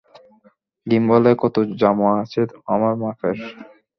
[0.87, 2.41] গিম্বলে, কতো জামা আছে,
[2.73, 3.35] আমার মাপের।